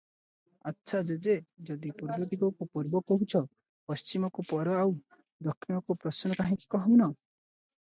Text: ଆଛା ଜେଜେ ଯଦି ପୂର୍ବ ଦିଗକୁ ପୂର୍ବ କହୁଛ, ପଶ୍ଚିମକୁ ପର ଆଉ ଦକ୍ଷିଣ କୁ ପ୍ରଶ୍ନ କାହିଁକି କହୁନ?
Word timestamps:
ଆଛା 0.69 1.01
ଜେଜେ 1.09 1.35
ଯଦି 1.69 1.91
ପୂର୍ବ 1.99 2.27
ଦିଗକୁ 2.31 2.67
ପୂର୍ବ 2.77 3.03
କହୁଛ, 3.13 3.43
ପଶ୍ଚିମକୁ 3.93 4.47
ପର 4.55 4.75
ଆଉ 4.87 4.97
ଦକ୍ଷିଣ 5.51 5.85
କୁ 5.87 6.01
ପ୍ରଶ୍ନ 6.07 6.43
କାହିଁକି 6.43 6.75
କହୁନ? 6.79 7.09